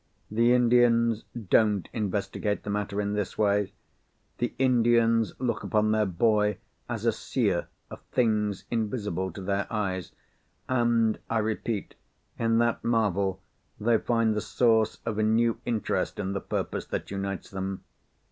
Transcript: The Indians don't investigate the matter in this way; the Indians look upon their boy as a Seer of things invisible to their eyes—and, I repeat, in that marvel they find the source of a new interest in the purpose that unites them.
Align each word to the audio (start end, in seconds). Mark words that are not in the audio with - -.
The 0.31 0.51
Indians 0.53 1.25
don't 1.47 1.87
investigate 1.93 2.63
the 2.63 2.71
matter 2.71 2.99
in 2.99 3.13
this 3.13 3.37
way; 3.37 3.71
the 4.39 4.55
Indians 4.57 5.33
look 5.37 5.61
upon 5.61 5.91
their 5.91 6.07
boy 6.07 6.57
as 6.89 7.05
a 7.05 7.11
Seer 7.11 7.67
of 7.91 8.01
things 8.11 8.65
invisible 8.71 9.31
to 9.31 9.43
their 9.43 9.71
eyes—and, 9.71 11.19
I 11.29 11.37
repeat, 11.37 11.93
in 12.39 12.57
that 12.57 12.83
marvel 12.83 13.43
they 13.79 13.99
find 13.99 14.33
the 14.35 14.41
source 14.41 14.97
of 15.05 15.19
a 15.19 15.23
new 15.23 15.59
interest 15.65 16.17
in 16.17 16.33
the 16.33 16.41
purpose 16.41 16.87
that 16.87 17.11
unites 17.11 17.51
them. 17.51 17.83